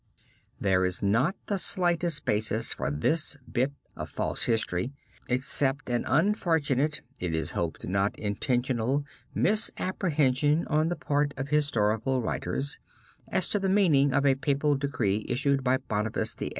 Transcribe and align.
There 0.59 0.83
is 0.83 1.03
not 1.03 1.35
the 1.45 1.59
slightest 1.59 2.25
basis 2.25 2.73
for 2.73 2.89
this 2.89 3.37
bit 3.51 3.71
of 3.95 4.09
false 4.09 4.45
history 4.45 4.93
except 5.29 5.91
an 5.91 6.05
unfortunate, 6.07 7.01
it 7.19 7.35
is 7.35 7.49
to 7.49 7.53
be 7.53 7.57
hoped 7.59 7.87
not 7.87 8.17
intentional, 8.17 9.05
misapprehension 9.35 10.65
on 10.65 10.89
the 10.89 10.95
part 10.95 11.35
of 11.37 11.49
historical 11.49 12.19
writers 12.19 12.79
as 13.27 13.47
to 13.49 13.59
the 13.59 13.69
meaning 13.69 14.11
of 14.11 14.25
a 14.25 14.33
papal 14.33 14.73
decree 14.75 15.23
issued 15.29 15.63
by 15.63 15.77
Boniface 15.77 16.33
VIII. 16.33 16.49